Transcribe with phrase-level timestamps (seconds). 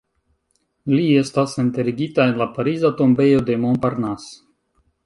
[0.93, 4.37] Li estas enterigita en la pariza tombejo de Montparnasse.